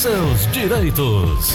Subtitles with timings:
[0.00, 1.54] seus direitos.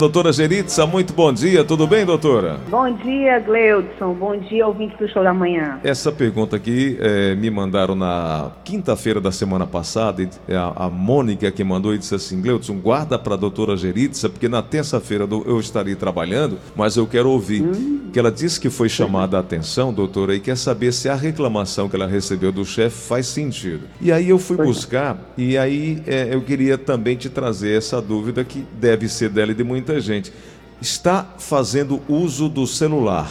[0.00, 2.58] Doutora Geritza, muito bom dia, tudo bem, doutora?
[2.68, 5.78] Bom dia, Gleudson, bom dia, ouvinte do Show da Manhã.
[5.84, 11.52] Essa pergunta aqui é, me mandaram na quinta-feira da semana passada, é a, a Mônica
[11.52, 15.60] que mandou e disse assim, Gleudson, guarda para a doutora Geritza, porque na terça-feira eu
[15.60, 17.62] estarei trabalhando, mas eu quero ouvir.
[17.62, 18.01] Hum.
[18.12, 21.88] Que ela disse que foi chamada a atenção, doutora, e quer saber se a reclamação
[21.88, 23.82] que ela recebeu do chefe faz sentido.
[24.00, 25.42] E aí eu fui pois buscar, é.
[25.42, 29.54] e aí é, eu queria também te trazer essa dúvida que deve ser dela e
[29.54, 30.32] de muita muita gente
[30.80, 33.30] está fazendo uso do celular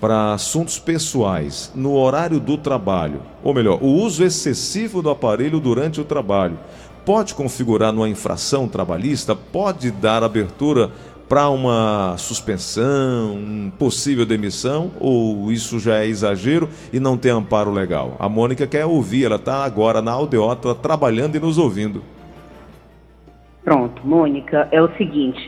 [0.00, 6.00] para assuntos pessoais no horário do trabalho, ou melhor, o uso excessivo do aparelho durante
[6.00, 6.58] o trabalho,
[7.04, 10.90] pode configurar numa infração trabalhista, pode dar abertura
[11.28, 17.70] para uma suspensão, um possível demissão, ou isso já é exagero e não tem amparo
[17.70, 18.16] legal?
[18.18, 22.02] A Mônica quer ouvir, ela está agora na aldeota trabalhando e nos ouvindo.
[23.64, 25.40] Pronto, Mônica, é o seguinte,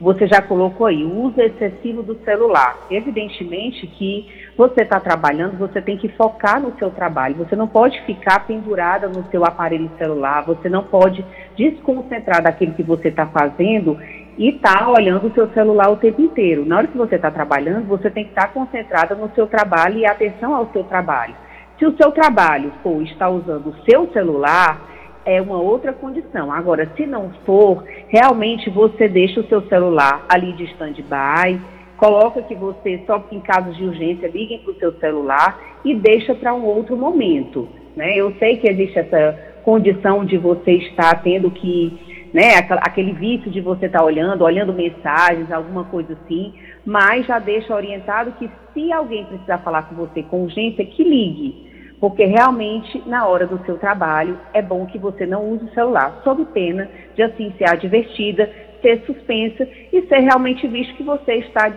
[0.00, 2.76] você já colocou aí, o uso excessivo do celular.
[2.90, 4.26] Evidentemente que
[4.56, 7.36] você está trabalhando, você tem que focar no seu trabalho.
[7.36, 11.24] Você não pode ficar pendurada no seu aparelho celular, você não pode
[11.56, 13.96] desconcentrar daquilo que você está fazendo
[14.38, 16.64] e estar tá olhando o seu celular o tempo inteiro.
[16.64, 19.98] Na hora que você está trabalhando, você tem que estar tá concentrada no seu trabalho
[19.98, 21.34] e atenção ao seu trabalho.
[21.78, 24.80] Se o seu trabalho for estar usando o seu celular,
[25.24, 26.52] é uma outra condição.
[26.52, 31.60] Agora, se não for, realmente você deixa o seu celular ali de stand-by,
[31.96, 36.34] coloca que você, só em casos de urgência, liguem para o seu celular e deixa
[36.34, 37.68] para um outro momento.
[37.96, 38.16] Né?
[38.16, 43.60] Eu sei que existe essa condição de você estar tendo que, né, aquele vício de
[43.60, 49.24] você estar olhando, olhando mensagens, alguma coisa assim, mas já deixa orientado que se alguém
[49.26, 51.72] precisar falar com você com urgência, que ligue
[52.02, 56.20] porque realmente, na hora do seu trabalho, é bom que você não use o celular,
[56.24, 58.50] sob pena de assim ser advertida,
[58.82, 61.72] ser suspensa e ser realmente visto que você está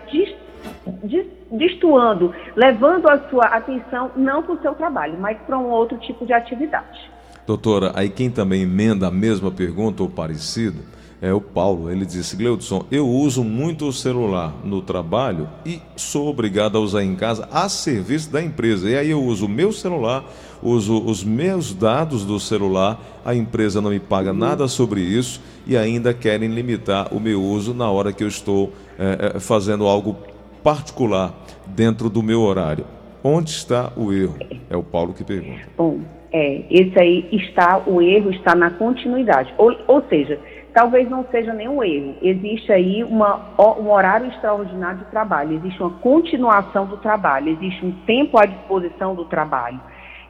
[1.52, 6.26] destoando, levando a sua atenção não para o seu trabalho, mas para um outro tipo
[6.26, 7.08] de atividade.
[7.46, 10.80] Doutora, aí quem também emenda a mesma pergunta ou parecido
[11.20, 11.90] é o Paulo.
[11.90, 17.04] Ele disse: Gleudson, eu uso muito o celular no trabalho e sou obrigado a usar
[17.04, 18.90] em casa a serviço da empresa.
[18.90, 20.24] E aí eu uso o meu celular,
[20.62, 25.76] uso os meus dados do celular, a empresa não me paga nada sobre isso e
[25.76, 30.16] ainda querem limitar o meu uso na hora que eu estou é, fazendo algo
[30.62, 31.34] particular
[31.66, 32.84] dentro do meu horário.
[33.22, 34.36] Onde está o erro?
[34.70, 35.62] É o Paulo que pergunta.
[35.76, 36.00] Bom,
[36.36, 39.54] é, esse aí está, o erro está na continuidade.
[39.56, 40.38] Ou, ou seja,
[40.74, 42.14] talvez não seja nenhum erro.
[42.20, 47.92] Existe aí uma, um horário extraordinário de trabalho, existe uma continuação do trabalho, existe um
[48.04, 49.80] tempo à disposição do trabalho.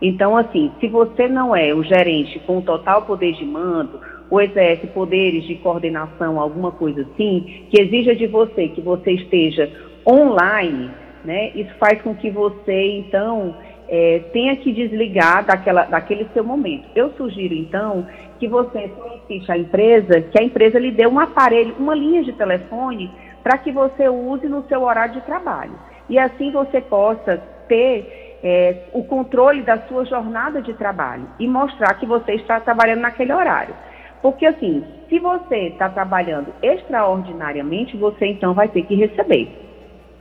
[0.00, 3.98] Então, assim, se você não é o gerente com total poder de mando,
[4.30, 9.68] ou exerce poderes de coordenação, alguma coisa assim, que exija de você que você esteja
[10.06, 10.90] online,
[11.24, 13.56] né, isso faz com que você, então,
[13.88, 16.88] é, tenha que desligar daquela, daquele seu momento.
[16.94, 18.06] Eu sugiro, então,
[18.38, 22.32] que você solicite à empresa que a empresa lhe dê um aparelho, uma linha de
[22.32, 23.10] telefone,
[23.42, 25.78] para que você use no seu horário de trabalho.
[26.08, 27.36] E assim você possa
[27.68, 33.00] ter é, o controle da sua jornada de trabalho e mostrar que você está trabalhando
[33.00, 33.74] naquele horário.
[34.22, 39.65] Porque, assim, se você está trabalhando extraordinariamente, você então vai ter que receber.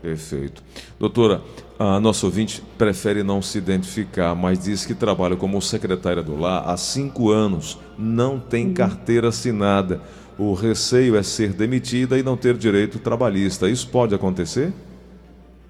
[0.06, 0.62] Perfeito.
[1.00, 1.42] Doutora,
[1.80, 6.64] a nossa ouvinte prefere não se identificar, mas diz que trabalha como secretária do lar
[6.64, 8.74] há cinco anos, não tem uhum.
[8.76, 10.00] carteira assinada.
[10.38, 13.68] O receio é ser demitida e não ter direito trabalhista.
[13.68, 14.72] Isso pode acontecer?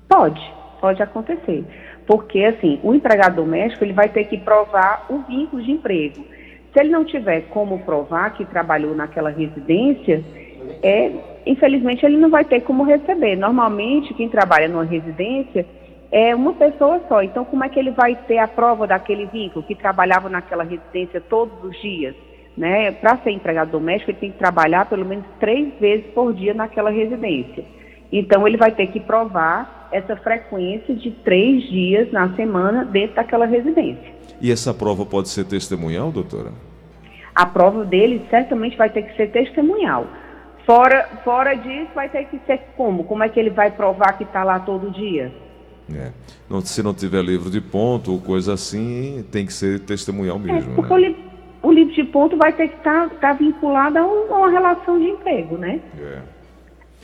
[0.10, 0.42] Pode,
[0.82, 1.64] pode acontecer.
[2.06, 6.26] Porque, assim, o empregado doméstico ele vai ter que provar o vínculo de emprego.
[6.74, 10.22] Se ele não tiver como provar que trabalhou naquela residência,
[10.84, 13.36] é, infelizmente ele não vai ter como receber.
[13.36, 15.66] Normalmente, quem trabalha numa residência
[16.12, 17.22] é uma pessoa só.
[17.22, 21.22] Então, como é que ele vai ter a prova daquele vínculo que trabalhava naquela residência
[21.22, 22.16] todos os dias?
[22.58, 22.92] Né?
[22.92, 26.90] Para ser empregado doméstico, ele tem que trabalhar pelo menos três vezes por dia naquela
[26.90, 27.64] residência.
[28.12, 33.46] Então, ele vai ter que provar essa frequência de três dias na semana dentro daquela
[33.46, 34.14] residência.
[34.42, 36.52] E essa prova pode ser testemunhal, doutora?
[37.34, 40.08] A prova dele certamente vai ter que ser testemunhal.
[40.66, 43.04] Fora, fora disso, vai ter que ser como?
[43.04, 45.32] Como é que ele vai provar que está lá todo dia?
[45.94, 46.12] É.
[46.50, 50.40] Não, se não tiver livro de ponto ou coisa assim, tem que ser testemunhal é,
[50.40, 50.72] mesmo.
[50.72, 50.96] É, porque né?
[50.96, 51.16] o, li
[51.62, 54.50] o, livro de ponto vai ter que estar tá, tá vinculado a, um, a, uma
[54.50, 55.80] relação de emprego, né?
[56.00, 56.20] É.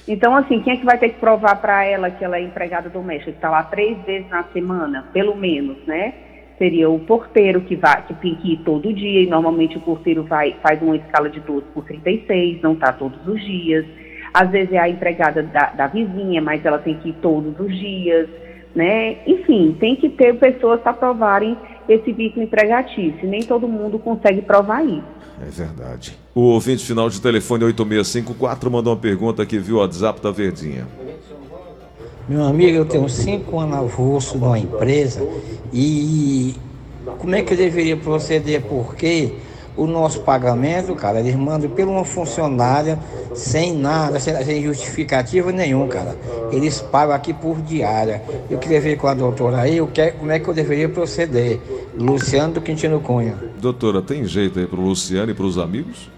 [0.08, 2.90] Então, assim, quem é que vai ter que provar para ela que ela é empregada
[2.90, 6.16] doméstica, que está lá três vezes na semana, pelo menos, né?
[6.62, 10.24] Seria o porteiro que vai que tem que ir todo dia, e normalmente o porteiro
[10.24, 13.84] vai, faz uma escala de 12 por 36, não está todos os dias.
[14.32, 17.76] Às vezes é a empregada da, da vizinha, mas ela tem que ir todos os
[17.76, 18.30] dias,
[18.76, 19.18] né?
[19.26, 21.58] Enfim, tem que ter pessoas para provarem
[21.90, 23.28] esse vínculo empregatício.
[23.28, 25.04] Nem todo mundo consegue provar isso.
[25.42, 26.16] É verdade.
[26.36, 30.86] O ouvinte final de telefone 8654 mandou uma pergunta aqui viu o WhatsApp da Verdinha.
[32.32, 35.22] Meu amigo, eu tenho cinco anos avulso numa empresa
[35.74, 36.56] e
[37.18, 38.62] como é que eu deveria proceder?
[38.62, 39.34] Porque
[39.76, 42.98] o nosso pagamento, cara, eles mandam por uma funcionária
[43.36, 46.16] sem nada, sem, justificativa nenhum, cara.
[46.54, 48.22] Eles pagam aqui por diária.
[48.50, 51.60] Eu queria ver com a doutora aí o que, como é que eu deveria proceder.
[51.98, 53.36] Luciano do Quintino Cunha.
[53.60, 56.10] Doutora, tem jeito aí para o Luciano e para os amigos?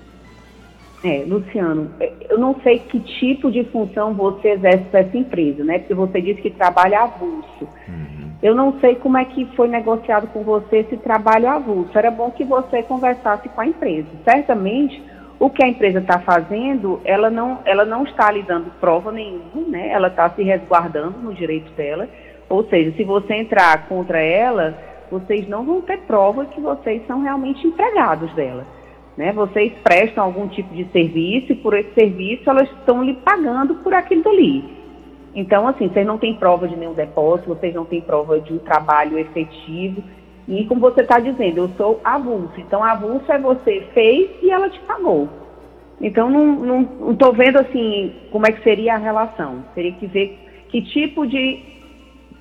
[1.03, 5.63] É, Luciano, é, eu não sei que tipo de função você exerce para essa empresa,
[5.63, 5.79] né?
[5.79, 7.67] Porque você disse que trabalha avulso.
[7.87, 8.31] Uhum.
[8.41, 11.97] Eu não sei como é que foi negociado com você esse trabalho avulso.
[11.97, 14.07] Era bom que você conversasse com a empresa.
[14.23, 15.01] Certamente,
[15.39, 19.67] o que a empresa está fazendo, ela não, ela não está lhe dando prova nenhuma,
[19.67, 19.89] né?
[19.89, 22.07] Ela está se resguardando no direito dela.
[22.49, 24.77] Ou seja, se você entrar contra ela,
[25.11, 28.65] vocês não vão ter prova que vocês são realmente empregados dela.
[29.15, 29.31] Né?
[29.31, 33.93] Vocês prestam algum tipo de serviço e por esse serviço elas estão lhe pagando por
[33.93, 34.83] aquilo ali.
[35.35, 38.59] Então, assim, vocês não têm prova de nenhum depósito, vocês não têm prova de um
[38.59, 40.03] trabalho efetivo.
[40.47, 42.53] E como você está dizendo, eu sou avulso.
[42.57, 45.27] Então, avulso é você fez e ela te pagou.
[45.99, 49.63] Então, não estou vendo, assim, como é que seria a relação.
[49.73, 50.37] Teria que ver
[50.69, 51.61] que tipo de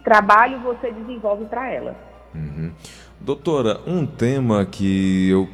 [0.04, 1.96] trabalho você desenvolve para ela.
[2.34, 2.72] Uhum.
[3.20, 5.48] Doutora, um tema que eu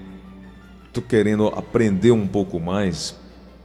[0.89, 3.17] estou querendo aprender um pouco mais.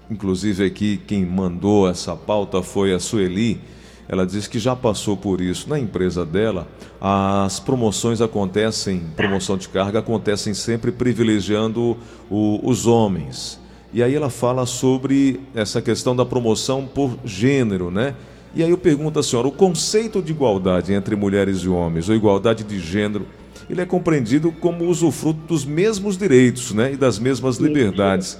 [0.10, 3.60] Inclusive aqui quem mandou essa pauta foi a Sueli.
[4.08, 6.68] Ela diz que já passou por isso na empresa dela.
[7.00, 11.98] As promoções acontecem, promoção de carga acontecem sempre privilegiando
[12.30, 13.60] o, os homens.
[13.94, 18.16] E aí ela fala sobre essa questão da promoção por gênero, né?
[18.56, 22.16] E aí eu pergunto à senhora, o conceito de igualdade entre mulheres e homens, ou
[22.16, 23.26] igualdade de gênero,
[23.70, 28.40] ele é compreendido como usufruto dos mesmos direitos né, e das mesmas liberdades.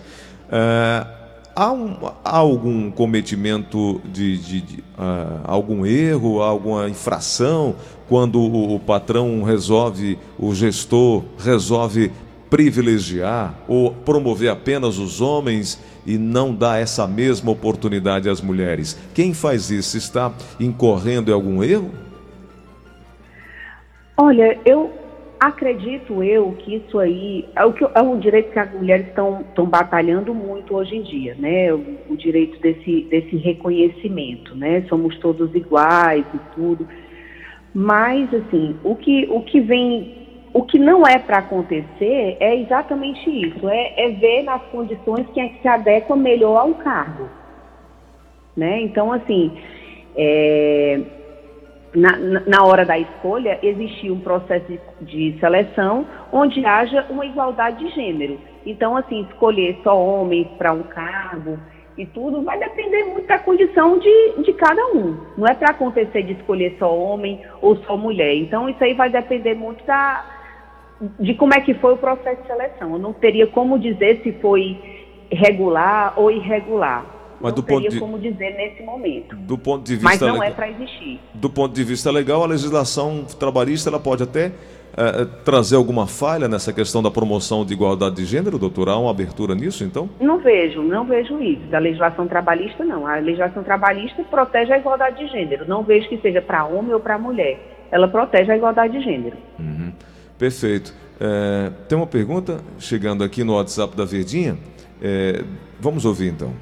[0.52, 1.06] É,
[1.56, 7.76] há, um, há, algum cometimento de, de, de uh, algum erro, alguma infração
[8.08, 12.12] quando o, o patrão resolve, o gestor resolve
[12.50, 18.98] privilegiar ou promover apenas os homens e não dar essa mesma oportunidade às mulheres?
[19.14, 21.90] Quem faz isso está incorrendo em algum erro?
[24.16, 24.92] Olha, eu
[25.44, 29.44] Acredito eu que isso aí é, o que, é um direito que as mulheres estão
[29.68, 31.74] batalhando muito hoje em dia, né?
[31.74, 34.86] O, o, direito desse, desse reconhecimento, né?
[34.88, 36.88] Somos todos iguais e tudo.
[37.74, 40.16] Mas, assim, o que, o que vem,
[40.54, 45.44] o que não é para acontecer é exatamente isso, é, é ver nas condições quem
[45.44, 47.28] é que se adequa melhor ao cargo,
[48.56, 48.80] né?
[48.80, 49.52] Então, assim,
[50.16, 51.02] é,
[51.94, 54.80] na, na hora da escolha, existia um processo de,
[55.32, 58.40] de, seleção onde haja uma igualdade de gênero.
[58.66, 61.60] Então, assim, escolher só homens para um cargo
[61.98, 65.18] e tudo vai depender muito da condição de, de cada um.
[65.38, 68.36] Não é para acontecer de escolher só homem ou só mulher.
[68.36, 70.26] Então, isso aí vai depender muito da,
[71.20, 72.94] de como é que foi o processo de seleção.
[72.94, 74.80] Eu não teria como dizer se foi
[75.32, 77.06] regular ou irregular.
[77.44, 79.36] Mas não do ponto de, como dizer nesse momento.
[79.36, 81.20] Do ponto de vista Mas não legal, é para existir.
[81.34, 84.54] Do ponto de vista legal, a legislação trabalhista ela pode até
[84.96, 88.88] é, trazer alguma falha nessa questão da promoção de igualdade de gênero, doutor?
[88.88, 90.10] Há uma abertura nisso, então?
[90.22, 91.64] Não vejo, não vejo isso.
[91.64, 93.06] Da legislação trabalhista, não.
[93.06, 95.68] A legislação trabalhista protege a igualdade de gênero.
[95.68, 97.60] Não vejo que seja para homem ou para mulher.
[97.92, 99.36] Ela protege a igualdade de gênero.
[99.60, 99.92] Uhum.
[100.40, 100.94] Perfeito.
[101.20, 104.58] É, tem uma pergunta chegando aqui no WhatsApp da Verdinha.
[105.02, 105.44] É,
[105.78, 106.54] vamos ouvir então.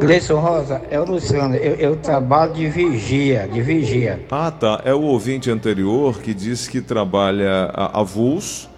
[0.00, 4.20] Gleison Rosa, é o Luciano, eu, eu, trabalho de vigia, de vigia.
[4.30, 4.82] Ah, tá.
[4.84, 8.70] É o ouvinte anterior que disse que trabalha avulso,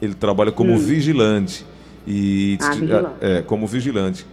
[0.00, 0.78] ele trabalha como hum.
[0.78, 1.66] vigilante.
[2.06, 3.08] E ah, vigilante.
[3.20, 4.26] É, como vigilante.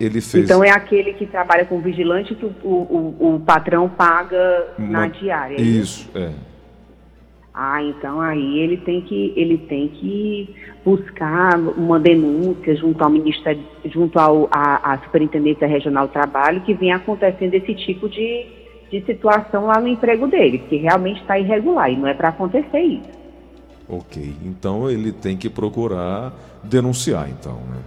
[0.00, 0.44] Ele fez...
[0.44, 5.00] Então é aquele que trabalha como vigilante que o, o, o patrão paga Uma...
[5.00, 5.56] na diária.
[5.56, 6.30] É isso, é.
[7.54, 13.62] Ah, então aí ele tem que ele tem que buscar uma denúncia junto ao Ministério,
[13.84, 18.46] junto ao, à, Superintendência Regional do Trabalho que vem acontecendo esse tipo de,
[18.90, 22.80] de situação lá no emprego dele, que realmente está irregular e não é para acontecer
[22.80, 23.22] isso.
[23.86, 26.32] Ok, então ele tem que procurar
[26.64, 27.82] denunciar, então, né?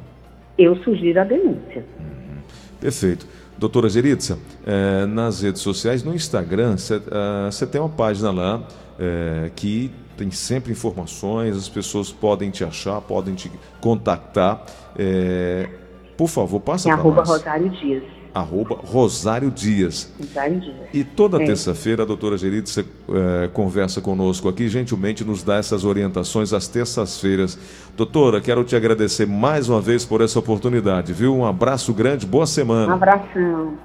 [0.58, 1.84] Eu sugiro a denúncia.
[2.00, 2.38] Uhum.
[2.80, 3.28] Perfeito.
[3.58, 8.68] Doutora Geritza, é, nas redes sociais, no Instagram, você tem uma página lá
[9.00, 14.66] é, que tem sempre informações, as pessoas podem te achar, podem te contactar.
[14.98, 15.70] É,
[16.18, 17.28] por favor, passa para nós.
[17.28, 18.04] Rosário Dias.
[18.34, 20.12] Arroba Rosário Dias.
[20.20, 20.76] Rosário Dias.
[20.94, 21.46] E toda é.
[21.46, 27.58] terça-feira a doutora Geritza é, conversa conosco aqui, gentilmente nos dá essas orientações às terças-feiras.
[27.96, 31.34] Doutora, quero te agradecer mais uma vez por essa oportunidade, viu?
[31.34, 32.92] Um abraço grande, boa semana.
[32.92, 33.74] Um abração.